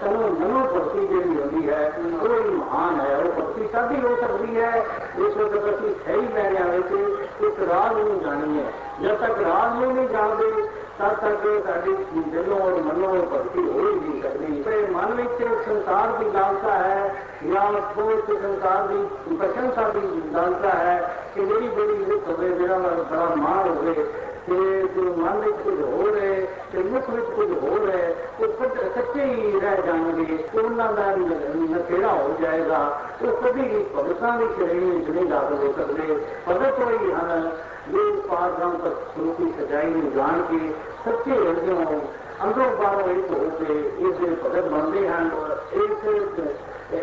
तनो 0.00 0.26
मनो 0.32 0.60
भक्ति 0.72 1.06
जी 1.06 1.20
होती 1.36 1.62
है। 1.62 1.78
वो 2.00 2.34
महान 2.58 3.00
है, 3.00 3.14
वो 3.22 3.30
भक्ति 3.38 3.64
तभी 3.72 4.00
हो 4.00 4.14
सकती 4.16 4.54
है 4.54 4.72
जिसमें 5.16 5.44
वक्त 5.44 5.80
है 5.80 5.90
सही 6.04 6.22
मैंने 6.34 6.58
आए 6.58 6.82
थे। 6.90 7.00
ਵਕਤ 7.37 7.43
ਅਸੀਂ 7.43 7.51
ਸਹੀ 7.51 7.53
ਲੈਣਿਆਂ 7.53 7.53
ਵਿੱਚ 7.53 7.59
ਇਸ 7.59 7.69
ਰਾਹ 7.69 7.93
ਨੂੰ 7.93 8.19
ਜਾਣੀਏ 8.19 8.63
ਜਦ 9.01 9.15
ਤੱਕ 9.15 9.41
ਰਾਹ 9.41 9.75
ਨੂੰ 9.75 9.93
ਨਹੀਂ 9.95 10.09
ਜਾਣਦੇ 10.09 10.51
ਤਦ 10.99 11.15
ਤੱਕ 11.15 11.67
ਸਾਡੀ 11.67 11.95
ਦਿਲੋਂ 12.31 12.59
ਔਰ 12.59 12.81
ਮਨੋਂ 12.81 13.13
ਭਗਤੀ 13.13 13.69
ਹੋ 13.69 13.79
ਹੀ 13.79 13.99
ਨਹੀਂ 13.99 14.21
ਸਕਦੀ 14.21 14.61
ਤੇ 14.63 14.87
ਮਨ 14.91 15.13
ਵਿੱਚ 15.13 15.65
ਸੰਸਾਰ 15.65 16.11
ਦੀ 16.11 16.31
ਲਾਲਸਾ 16.31 16.71
ਹੈ 16.71 17.15
ਜਾਂ 17.53 17.71
ਬਹੁਤ 17.71 18.41
ਸੰਸਾਰ 18.41 18.87
ਦੀ 18.87 19.35
ਪ੍ਰਸ਼ੰਸਾ 19.35 19.89
ਦੀ 19.89 20.21
ਲਾਲਸਾ 20.33 20.69
ਹੈ 20.69 21.13
ਕਿ 21.35 21.41
ਮੇਰੀ 21.41 21.67
ਬੜੀ 21.67 21.93
ਇੱਜ਼ਤ 21.93 22.27
ਹੋਵੇ 22.27 22.49
ਮੇਰਾ 22.49 22.77
ਬੜਾ 22.77 23.35
ਮਾਣ 23.35 23.67
ਹੋਵੇ 23.67 24.05
ਤੇ 24.47 24.55
ਜੋ 24.95 25.03
ਮਨ 25.17 25.39
ਵਿੱਚ 25.39 25.57
ਕੁਝ 25.63 25.79
ਹੋ 25.81 26.11
ਰਿਹਾ 26.13 26.45
ਤੇ 26.71 26.83
ਮੁਖ 26.83 27.09
ਵਿੱਚ 27.09 27.25
ਕੁਝ 27.25 27.49
ਹੋ 27.53 27.77
ਰਿਹਾ 27.85 28.09
ਉਹ 28.39 28.91
ਸੱਚੇ 28.95 29.23
ਹੀ 29.23 29.59
ਰਹਿ 29.59 29.81
ਜਾਣਗੇ 29.81 30.37
ਉਹਨਾਂ 30.55 30.91
ਦਾ 30.93 31.05
ਨਖੇੜਾ 31.15 32.13
ਹੋ 32.13 32.35
ਜਾਏਗਾ 32.41 32.79
ਉਹ 33.21 33.37
ਕਦੀ 33.37 33.67
ਵੀ 33.67 33.83
ਭਗਤਾਂ 33.95 34.37
ਦੀ 34.39 34.47
ਸ਼੍ਰੇਣੀ 34.55 34.89
ਵਿੱਚ 34.89 35.09
ਨਹੀਂ 35.09 35.25
ਦਾਖਲ 35.25 35.55
ਹੋ 35.57 35.73
ਸਕਦੇ 35.77 36.15
ਭਗਤ 36.47 36.79
ਹੋਈ 36.79 37.11
ਹਨ 37.11 37.49
ਜੋ 37.91 38.11
ਪਾਰਗ੍ਰਾਮ 38.27 38.77
ਤੱਕ 38.77 38.99
ਸਰੂਪੀ 39.15 39.51
ਸਜਾਈ 39.57 39.89
ਨੂੰ 39.89 40.11
ਜਾਣ 40.11 40.41
ਕੇ 40.41 40.73
ਸੱਚੇ 41.05 41.31
ਹਿਰਦਿਓਂ 41.31 41.99
ਅੰਦਰੋਂ 42.43 42.69
ਬਾਹਰੋਂ 42.77 43.09
ਇੱਕ 43.09 43.31
ਹੋ 43.31 43.49
ਕੇ 43.59 43.73
ਇਸ 43.73 44.15
ਦੇ 44.17 44.35
ਭਗਤ 44.43 44.67
ਬਣਦੇ 44.67 45.07
ਹਨ 45.07 45.29
ਇਸ 45.73 46.05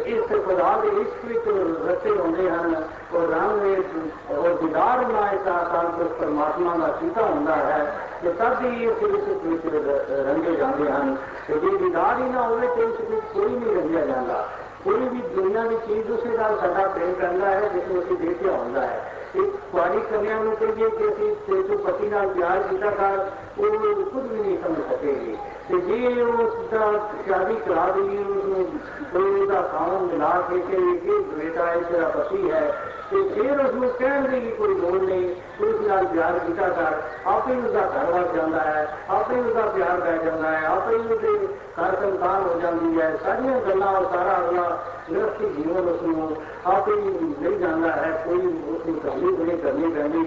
ਇਸ 0.08 0.26
ਖੁਦਾ 0.44 0.74
ਦੇ 0.76 0.88
ਇਸ਼ਕ 1.00 1.24
ਵਿੱਚ 1.24 1.46
ਰਤੇ 1.86 2.10
ਹੁੰਦੇ 2.10 2.48
ਹਨ 2.50 2.74
ਔਰ 3.14 3.28
ਰੰਗ 3.28 3.62
ਵਿੱਚ 3.62 4.32
ਔਰ 4.32 4.54
ਦੀਦਾਰ 4.54 5.00
ਨਾਲ 5.06 5.34
ਇਸ 5.34 5.46
ਆਕਾਰ 5.48 5.66
ਤੋਂ 5.70 5.73
ਪਰਮਾਤਮਾ 6.34 6.76
ਦਾ 6.76 6.88
ਕੀਤਾ 7.00 7.22
ਹੁੰਦਾ 7.22 7.56
ਹੈ 7.56 7.78
ਕਿ 8.22 8.28
ਤਦ 8.28 8.62
ਹੀ 8.62 8.84
ਇਸ 8.84 9.02
ਵਿੱਚ 9.02 9.66
ਰੰਗੇ 10.26 10.54
ਜਾਂਦੇ 10.56 10.90
ਹਨ 10.90 11.16
ਤੇ 11.48 11.58
ਜੇ 11.58 11.76
ਦੀਦਾਰ 11.76 12.18
ਹੀ 12.18 12.28
ਨਾ 12.28 12.42
ਹੋਵੇ 12.42 12.66
ਤੇ 12.66 12.82
ਇਸ 12.82 13.00
ਵਿੱਚ 13.10 13.22
ਕੋਈ 13.34 13.48
ਨਹੀਂ 13.48 13.76
ਰੰਗਿਆ 13.76 14.04
ਜਾਂਦਾ 14.06 14.48
ਕੋਈ 14.84 15.08
ਵੀ 15.08 15.22
ਦੁਨੀਆ 15.34 15.62
ਦੀ 15.64 15.76
ਚੀਜ਼ 15.86 16.10
ਉਸੇ 16.10 16.36
ਨਾਲ 16.36 16.58
ਸਾਡਾ 16.60 16.86
ਪ੍ਰੇਮ 16.88 17.12
ਕਰਦਾ 17.14 17.46
ਹੈ 17.46 17.68
ਜਿਸ 17.74 17.88
ਨੂੰ 17.88 18.02
ਅਸੀਂ 18.02 18.16
ਦੇਖਿਆ 18.16 18.52
ਹੁੰਦਾ 18.52 18.80
ਹੈ 18.80 19.00
स्वादिष्ट 19.35 20.09
कन्याओं 20.09 20.51
के 20.55 20.65
लिए 20.67 20.89
जैसे 20.91 21.33
सेतु 21.45 21.77
पसीना, 21.77 22.19
प्यार 22.27 22.59
पिता 22.69 22.89
का 22.91 23.09
वो 23.57 23.65
खुद 24.05 24.23
भी 24.23 24.39
नहीं 24.41 24.57
समझ 24.57 24.81
सकेंगे 24.91 25.33
तो 25.67 25.77
ये 25.89 26.23
वो 26.23 26.45
शादी 27.25 27.55
करा 27.65 27.85
देगी 27.91 28.17
उसका 29.15 29.61
सावन 29.61 30.01
मिला 30.05 30.33
के 30.49 30.57
एक 30.57 31.07
बेटा 31.31 31.65
है, 31.65 31.83
तेरा 31.83 32.07
पति 32.09 32.41
है। 32.49 32.65
तो 33.09 33.23
फिर 33.29 33.59
उसमें 33.61 33.89
कहने 33.89 34.29
देगी 34.29 34.51
कोई 34.57 34.73
लोड़ 34.75 35.01
नहीं 35.01 35.25
तो 35.57 35.65
उस 35.65 35.87
नाल 35.87 36.05
प्यार 36.05 36.39
पिता 36.39 36.67
कर 36.69 36.93
आप 37.27 37.47
ही 37.47 37.55
उसका 37.55 37.81
घर 37.81 38.11
बार 38.11 38.25
जाना 38.35 38.61
है, 38.61 38.87
आप 39.09 39.31
ही 39.31 39.39
उसका 39.39 39.61
प्यार 39.61 39.99
बह 40.01 40.17
जाना 40.25 40.49
है, 40.49 40.65
आप 40.65 40.89
ही 40.89 40.95
उसे 41.15 41.33
कार्यक्रम 41.77 42.09
संतान 42.09 42.43
हो 42.43 42.59
जाती 42.59 42.89
है। 42.95 43.07
सारिया 43.17 43.59
गल् 43.59 43.83
और 43.83 44.05
सारा 44.05 44.33
अगला 44.33 44.65
गृहस्थी 45.09 45.47
जीवन 45.55 45.87
उसको 45.89 46.25
आप 46.71 46.85
ही 46.89 46.95
नहीं 46.95 47.57
जाता 47.59 47.89
है, 47.95 48.11
कोई 48.25 48.41
उसकी 48.73 48.93
गली 49.05 49.31
नहीं 49.39 49.57
करनी 49.57 49.87
पैंदी 49.95 50.23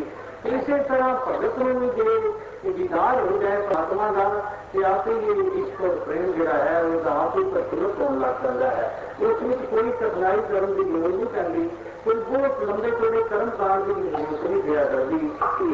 इसे 0.49 0.77
तरह 0.89 1.09
भगत 1.25 1.55
ने 1.59 1.73
भी 1.73 1.89
जो 1.97 2.11
ये 2.59 2.71
विचार 2.73 3.19
हो 3.21 3.37
जाए 3.39 3.59
परमात्मा 3.63 4.07
का 4.13 4.29
कि 4.73 4.83
आपसे 4.83 5.13
ये 5.17 5.35
इस 5.61 5.69
पर 5.75 5.93
प्रेम 6.07 6.33
जरा 6.39 6.57
है 6.63 6.79
और 6.85 7.07
आपसे 7.09 7.43
प्रफुल्लित 7.53 7.93
तुरंत 7.99 8.23
लाख 8.23 8.43
चल 8.43 8.57
रहा 8.63 8.71
है। 8.71 8.87
उसमें 9.29 9.59
कोई 9.71 9.91
कठिनाई 10.01 10.41
करने 10.49 10.73
की 10.75 10.85
ज़रूरत 10.91 11.13
नहीं 11.13 11.29
पड़ी 11.37 11.65
कोई 12.05 12.15
बहुत 12.27 12.61
लंबे 12.69 12.91
चौड़े 12.99 13.23
कर्म 13.31 13.49
काल 13.61 13.83
की 13.83 13.95
ज़रूरत 13.95 14.43
नहीं 14.43 14.63
दिया 14.63 14.85
करती 14.85 15.17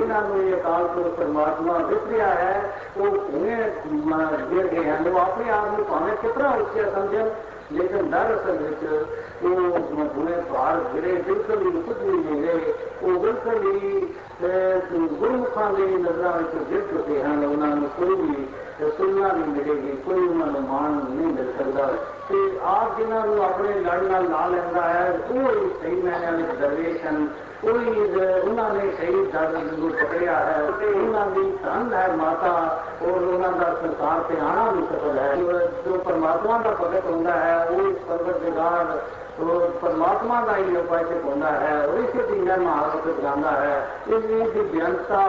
इन्होंने 0.02 0.44
ये 0.44 0.60
अकाल 0.60 0.86
को 0.94 1.02
परमात्मा 1.16 1.78
दिख 1.88 2.06
रहा 2.12 2.30
है 2.34 2.54
तो 2.94 3.02
उन्हें 3.02 3.62
गिर 4.50 4.66
गए 4.66 4.84
हैं, 4.84 5.00
वो 5.04 5.18
अपने 5.20 5.50
आप 5.50 5.66
में 5.72 5.84
पाने 5.90 6.16
कितना 6.22 6.52
उसके 6.62 6.90
समझ? 6.92 7.26
लेकिन 7.72 8.10
दरअसल 8.10 8.56
वो 9.42 9.50
उन्हें 10.20 10.40
बाहर 10.52 10.80
गिरे, 10.92 11.12
बिल्कुल 11.28 11.56
भी 11.56 11.70
कुछ 11.82 11.98
भी 11.98 12.16
नहीं 12.16 12.42
रहे 12.42 12.72
ogolkandii 13.04 13.96
गुरुमुखांदे 14.34 15.84
नज़र 16.04 16.36
एक 16.38 16.54
जिद 16.68 16.86
होते 16.92 17.14
हैं 17.24 17.34
उन्होंने 17.46 17.88
कोई 17.98 18.14
भी 18.20 18.32
सुनना 18.96 19.28
नहीं 19.28 19.52
मिलेगी, 19.54 19.92
कोई 20.06 20.22
उन्होंने 20.28 20.60
मान 20.60 20.90
नहीं 20.98 21.28
मिल 21.34 21.48
सकता। 21.56 21.84
तो 22.28 22.36
आप 22.66 22.88
जिन्होंने 22.98 23.34
अपने 23.44 23.70
लड़ 23.86 24.02
नाल 24.02 24.24
ला 24.32 24.42
लेंदा 24.52 24.82
है 24.86 25.06
वो 25.28 25.40
ही 25.50 25.66
सही 25.80 25.96
मैंने 26.02 26.26
वाले 26.26 26.44
दरवेश 26.60 26.98
हैं 27.04 27.16
वही 27.64 27.92
उन्होंने 28.48 28.84
सही 28.98 29.18
दर्द 29.32 29.54
जो 29.72 29.88
पकड़िया 29.90 30.36
है 30.38 30.56
उन्होंने 30.94 31.44
धन 31.64 31.92
है 31.94 32.06
माता, 32.16 32.52
और 33.02 33.22
उन्होंने 33.24 33.68
संसार 33.80 34.18
से 34.28 34.34
आना 34.42 34.64
भी 34.72 34.82
सफल 34.88 35.14
है। 35.18 35.30
जो 35.84 35.92
परमात्मा 36.06 36.54
का 36.58 36.70
भगत 36.80 37.04
होता 37.06 37.34
है, 37.34 37.56
वो 37.70 37.78
इस 37.88 37.98
परवरदिगार 38.08 38.86
ਔਰ 39.39 39.45
ਉਹਨਾਂ 39.45 39.57
ਦਾ 39.57 39.77
ਸੰਸਾਰ 39.77 40.13
ਤੇ 40.13 40.29
ਆਣਾ 40.29 40.37
ਵੀ 40.37 40.37
ਸਫਲ 40.37 40.37
ਹੈ 40.37 40.37
ਜੋ 40.37 40.37
ਪਰਮਾਤਮਾ 40.37 40.41
ਦਾ 40.41 40.53
ਭਗਤ 40.53 40.65
ਹੁੰਦਾ 40.65 40.69
ਹੈ 40.69 40.69
ਉਹ 40.69 40.69
ਇਸ 40.69 40.69
ਪਰਵਰਦਿਗਾਰ 40.69 40.69
ਉਹ 40.69 40.69
ਪਰਮਾਤਮਾ 40.69 40.69
ਦਾ 40.69 40.69
ਹੀ 40.69 40.75
ਉਪਾਇਕ 40.75 41.23
ਹੁੰਦਾ 41.25 41.51
ਹੈ 41.51 41.73
ਉਹ 41.85 41.97
ਇਸੇ 41.97 42.23
ਦੀ 42.23 42.39
ਮਹਾਰਤ 42.41 43.21
ਜਾਂਦਾ 43.21 43.51
ਹੈ 43.51 43.87
ਇਸ 44.09 44.23
ਦੀ 44.23 44.61
ਬੇਅੰਤਤਾ 44.61 45.21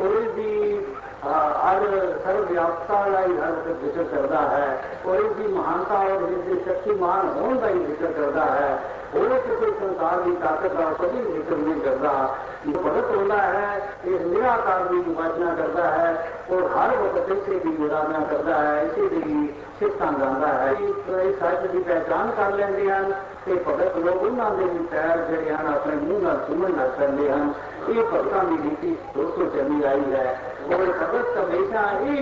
ਔਰ 0.00 0.10
ਇਸ 0.10 0.30
ਦੀ 0.30 0.84
ਹਰ 1.24 1.80
ਸਰਵ 2.24 2.44
ਵਿਆਪਤਾ 2.44 2.94
ਵਾਲਾ 2.94 3.20
ਹੀ 3.20 3.36
ਹਰ 3.36 3.52
ਵਕਤ 3.52 3.80
ਜ਼ਿਕਰ 3.82 4.04
ਕਰਦਾ 4.04 4.40
ਹੈ 4.40 4.82
ਔਰ 5.06 5.20
ਇਸ 5.20 5.32
ਦੀ 5.32 5.46
ਮਹਾਨਤਾ 5.46 5.98
ਔਰ 5.98 6.22
ਇਸ 6.22 6.44
ਦੇ 6.44 6.60
ਸ਼ਕਤੀਮਾਨ 6.64 7.28
ਹੋਣ 7.28 7.58
ਦਾ 7.58 7.68
ਹੀ 7.68 7.78
ਜ਼ਿਕਰ 7.78 8.12
ਕਰਦਾ 8.12 8.44
ਹੈ 8.44 8.78
ਹੋਰ 9.14 9.38
ਕਿਸੇ 9.38 9.70
ਸੰਸਾਰ 9.80 10.20
ਦੀ 10.20 10.34
ਤਾਕਤ 10.36 10.72
ਦਾ 10.72 10.84
ਕਦੀ 10.98 11.22
ਜ਼ਿਕਰ 11.32 11.56
ਨਹੀਂ 11.56 11.80
ਕਰਦਾ 11.80 12.36
ਭਗਤ 12.66 13.10
ਹੁੰਦਾ 13.16 13.36
ਹੈ 13.36 13.92
ਇਸ 14.04 14.20
ਨਿਰਾਕਾਰ 14.20 14.84
ਦੀ 14.84 15.02
ਵਾਚਨਾ 15.08 15.54
ਕਰਦਾ 15.54 15.90
ਹੈ 15.90 16.32
ਔਰ 16.50 16.66
ਹਰ 16.66 16.96
ਵਕਤ 16.96 17.30
ਇਸੇ 17.30 17.58
ਦੀ 17.58 17.76
ਮੁਰਾਦਨਾ 17.78 18.18
ਕਰਦਾ 18.18 18.58
ਹੈ 18.58 18.82
ਇਸੇ 18.82 19.08
ਦੀ 19.08 19.48
ਸਿਫਤਾਂ 19.80 20.12
ਗਾਉਂਦਾ 20.12 20.48
ਹੈ 20.48 20.70
ਇਸ 20.72 21.38
ਸੱਚ 21.40 21.66
ਦੀ 21.66 21.78
ਪਹਿਚਾਨ 21.78 22.30
ਕਰ 22.30 22.52
ਲੈਂਦੇ 22.52 22.90
ਹਨ 22.90 23.12
એ 23.45 23.55
ભગત 23.57 23.95
લોકોના 23.99 24.49
દેવી 24.51 24.83
તૈયાર 24.87 25.19
કરી 25.21 25.49
અને 25.51 25.69
આપણે 25.69 25.95
મૂળના 26.01 26.35
સુમનના 26.45 26.85
સંદે 26.91 27.25
હમ 27.29 27.49
એ 27.91 28.03
ભગતાની 28.03 28.59
નીતિ 28.59 28.91
દોસ્તો 29.13 29.43
જમી 29.53 29.85
આવી 29.85 30.11
જાય 30.11 30.33
और 30.65 30.89
भगत 30.93 31.37
हमेशा 31.37 31.81
ही 31.99 32.17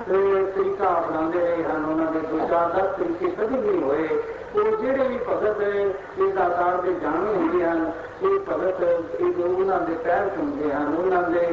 तरीका 0.00 0.88
अपनाते 0.90 1.38
रहे 1.38 1.62
हैं 1.62 1.76
उन्होंने 1.84 2.20
दो 2.22 2.38
चार 2.48 2.66
दस 2.72 2.90
तरीके 2.96 3.30
कभी 3.32 3.58
नहीं 3.58 3.82
हुए 3.82 4.06
तो 4.50 4.64
जेडे 4.76 5.04
भी 5.08 5.18
भगत 5.24 5.60
इस 6.18 6.36
आधार 6.38 6.76
के 6.78 6.92
जाने 7.00 7.30
होंगे 7.32 7.62
हैं 7.64 7.78
ये 8.22 8.32
भगत 8.46 8.82
ये 9.20 9.30
उन्होंने 9.44 9.96
पैर 10.04 10.28
सुनते 10.34 10.72
हैं 10.74 10.84
उन्होंने 10.96 11.44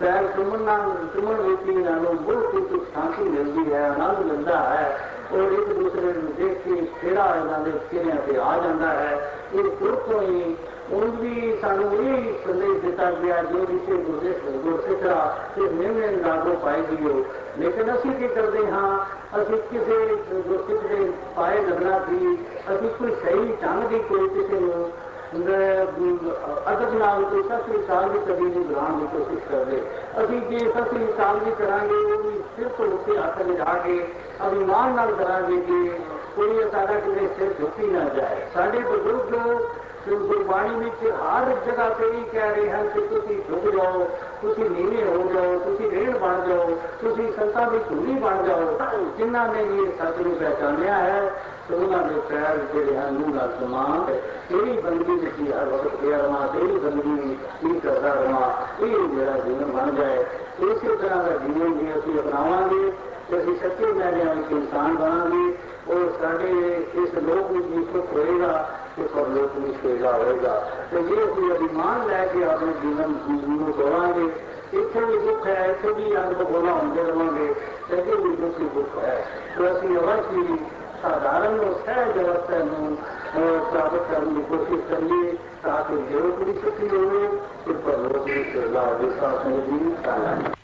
पैर 0.00 0.28
सुमन 0.34 0.68
सुमन 1.14 1.40
व्यक्ति 1.40 1.72
बहुत 1.72 2.68
कुछ 2.68 2.82
शांति 2.90 3.24
मिलती 3.30 3.64
है 3.70 3.82
आनंद 3.86 4.24
मिलता 4.26 4.58
है 4.64 4.84
ਇਹਨਾਂ 5.32 5.52
ਇੱਕ 5.52 5.72
ਦੂਸਰੇ 5.72 6.12
ਨੂੰ 6.12 6.34
ਦੇਖ 6.34 6.58
ਕੇ 6.58 6.86
ਫੇਰਾ 7.00 7.34
ਇਹਨਾਂ 7.36 7.58
ਦੇ 7.58 7.72
ਚਿਹਰਿਆਂ 7.90 8.16
ਤੇ 8.16 8.36
ਆ 8.36 8.58
ਜਾਂਦਾ 8.64 8.86
ਹੈ। 8.86 9.32
ਇਹ 9.54 9.62
ਗੁਰ 9.62 9.94
ਤੋਂ 9.94 10.22
ਹੀ 10.22 10.56
ਉਂਝ 10.92 11.20
ਵੀ 11.20 11.58
ਸਾਨੂੰ 11.60 11.92
ਇਹ 11.94 12.32
ਸੰਦੇਸ਼ 12.46 12.84
ਦਿੱਤਾ 12.84 13.10
ਗਿਆ, 13.10 13.42
ਜੋ 13.42 13.58
ਵਿਸ਼ੇ 13.58 13.96
ਗੁਰਦੇਸ਼ 13.96 14.38
ਗੁਰਸਿੱਖਾ 14.44 15.38
ਤੇ 15.56 15.60
ਨਿਮਨ 15.60 16.28
ਲਾਗੋ 16.28 16.54
ਪਾਈ 16.54 16.82
ਗਈ 16.82 17.24
ਲੇਕਿਨ 17.58 17.94
ਅਸੀਂ 17.94 18.12
ਕੀ 18.12 18.28
ਕਰਦੇ 18.28 18.66
ਹਾਂ? 18.66 18.98
ਅਸੀਂ 19.42 19.56
ਕਿਸੇ 19.56 20.16
ਗੁਰਸਿੱਖ 20.32 20.86
ਦੇ 20.86 21.12
ਪਾਏ 21.36 21.60
ਲੱਗਣਾ 21.60 21.98
ਸੀ। 21.98 22.38
ਅਸੀਂ 22.74 22.90
ਕੋਈ 22.90 23.10
ਸਹੀ 23.10 23.56
ਢੰਗ 23.62 23.82
ਦੀ 23.82 23.98
ਕੋਈ 23.98 24.28
ਕਿਸੇ 24.28 24.60
ਨੂੰ 24.60 24.90
ਅਦਬ 26.71 26.93
ਨਾਲ 26.93 27.23
ਕੋਈ 27.23 27.41
ਸਸਰੀ 27.43 27.81
ਸਾਲ 27.87 28.09
ਦੀ 28.09 28.19
ਕਦੀ 28.19 28.43
ਨਹੀਂ 28.43 28.63
ਬਣਾਉਣ 28.65 28.99
ਦੀ 28.99 29.07
ਕੋਸ਼ਿਸ਼ 29.07 29.47
ਕਰਦੇ 29.51 29.81
ਅਸੀਂ 30.23 30.41
ਜੇ 30.41 30.59
ਸਸਰੀ 30.69 31.07
ਸਾਲ 31.17 31.39
ਦੀ 31.39 31.51
ਕਰਾਂਗੇ 31.59 31.95
ਉਹ 32.05 32.23
ਵੀ 32.23 32.37
ਸਿਰਫ 32.57 32.79
ਉੱਤੇ 32.81 33.17
ਹੱਥ 33.17 33.41
ਲਿਜਾ 33.41 33.73
ਕੇ 33.85 33.99
ਅਭਿਮਾਨ 34.47 34.95
ਨਾਲ 34.95 35.11
ਕਰਾਂਗੇ 35.15 35.57
ਕਿ 35.61 35.89
ਕੋਈ 36.35 36.69
ਸਾਡਾ 36.71 36.99
ਕਿਤੇ 36.99 37.27
ਸਿਰ 37.37 37.53
ਝੁਕੀ 37.59 37.87
ਨਾ 37.87 38.03
ਜਾਏ 38.15 38.45
ਸਾਡੇ 38.53 38.79
ਬਜ਼ੁਰਗ 38.79 39.33
ਗੁਰਬਾਣੀ 40.09 40.75
ਵਿੱਚ 40.75 41.03
ਹਰ 41.11 41.53
ਜਗ੍ਹਾ 41.65 41.89
ਤੇ 41.89 42.11
ਹੀ 42.11 42.23
ਕਹਿ 42.31 42.49
ਰਹੇ 42.55 42.69
ਹਨ 42.71 42.87
ਕਿ 42.89 43.01
ਤੁਸੀਂ 43.01 43.37
ਝੁਕ 43.49 43.69
ਜਾਓ 43.75 44.07
ਤੁਸੀਂ 44.41 44.69
ਨੀਵੇਂ 44.69 45.05
ਹੋ 45.05 45.31
ਜਾਓ 45.33 45.57
ਤੁਸੀਂ 45.59 45.89
ਰੇਣ 45.91 46.17
ਬਣ 46.17 46.41
ਜਾਓ 46.47 46.77
ਤੁਸੀਂ 47.01 47.31
ਸੰਤਾਂ 47.31 47.69
ਦੀ 47.71 47.79
ਧੂਲੀ 47.89 48.13
ਬਣ 48.19 48.43
ਜਾਓ 48.43 48.77
ਜਿਨ੍ਹਾਂ 49.17 49.47
ਨੇ 49.47 49.63
ਵੀ 49.63 49.83
ਇਹ 49.83 49.91
ਸੱਚ 49.97 50.17
ਨੂੰ 50.17 50.35
ਪਹਿਚਾਨਿਆ 50.35 50.95
ਹੈ 50.95 51.31
ਤੇ 51.67 51.75
ਉਹਨਾਂ 51.75 52.03
ਦੇ 52.03 52.19
ਪੈਰ 52.29 52.57
ਜਿਹੜੇ 52.73 52.97
ਹਨ 52.97 53.13
ਨੂੰ 53.13 53.35
ਨਾਲ 53.35 53.53
ਸਮਾਨ 53.59 54.03
ਤੇਰੀ 54.49 54.77
ਬੰਦਗੀ 54.81 55.15
ਵਿੱਚ 55.15 55.51
ਹਰ 55.51 55.65
ਵਕਤ 55.65 55.95
ਪਿਆ 55.95 56.17
ਰਵਾਂ 56.17 56.47
ਤੇਰੀ 56.47 56.77
ਬੰਦਗੀ 56.79 57.37
ਕੀ 57.61 57.79
ਕਰਦਾ 57.79 58.13
ਰਵਾਂ 58.13 58.49
ਇਹ 58.79 58.97
ਮੇਰਾ 59.07 59.37
ਜੀਵਨ 59.39 59.71
ਬਣ 59.71 59.95
ਜਾਏ 59.95 60.23
ਇਸੇ 60.61 60.95
ਤਰ੍ਹਾਂ 60.95 61.23
ਦਾ 61.23 61.37
ਜੀਵਨ 61.37 61.77
ਜੇ 61.77 61.93
ਅਸੀਂ 61.93 62.19
ਅਪਣਾਵਾਂਗੇ 62.19 62.91
ਤੇ 63.29 63.37
ਅਸੀਂ 63.37 63.55
ਸੱਚੇ 63.57 63.91
ਮੈਨਿਆਂ 63.93 64.35
ਵਿੱਚ 64.35 64.51
ਇਨਸਾਨ 64.51 64.95
ਬਣਾਂਗੇ 64.95 65.53
ਔਰ 65.89 66.11
ਸਾਡੇ 66.21 66.51
ਇਸ 66.95 67.13
ਲੋਕ 67.19 67.51
ਵਿੱਚ 67.51 67.65
ਵੀ 67.67 67.83
ਸੁਖ 67.93 68.13
ਹੋਏਗਾ 68.13 68.53
के 69.00 69.08
परलोक 69.14 69.58
में 69.58 69.72
सेवा 69.82 70.12
होगा 70.22 70.54
तो 70.92 71.04
ये 71.08 71.26
यदि 71.50 71.68
मान 71.76 72.08
जाए 72.08 72.28
कि 72.32 72.42
अपने 72.52 72.72
जीवन 72.80 73.14
जीवन 73.26 73.72
गवाएँगे 73.78 74.26
इतने 74.72 75.04
भी 75.06 75.18
दुख 75.18 75.46
है, 75.46 75.70
इतने 75.70 75.92
भी 75.94 76.12
अनुभव 76.14 76.52
होना 76.54 76.74
उनके 76.80 77.02
रहोगे 77.02 77.46
ऐसे 77.96 78.16
भी 78.16 78.36
दुख 78.36 78.60
ही 78.60 78.68
दुख 78.76 78.98
है। 79.04 79.16
तो 79.56 79.64
ऐसी 79.66 79.96
अवश्य 79.96 80.58
साधारण 81.00 81.58
और 81.60 81.72
सहज 81.86 82.18
अवस्था 82.24 82.58
में 82.64 82.96
प्राप्त 83.70 84.06
करने 84.10 84.34
की 84.34 84.42
कोशिश 84.48 84.84
करिए, 84.90 85.32
ताकि 85.64 85.96
ज़रूरत 86.12 86.46
भी 86.46 86.60
छुट्टी 86.60 86.96
होगी 86.96 87.24
इस 87.72 87.82
पर 87.84 87.98
लोग 88.04 88.24
भी 88.24 88.44
सेवा 88.52 88.86
साथ 89.18 89.46
में 89.46 89.60
भी 89.66 90.59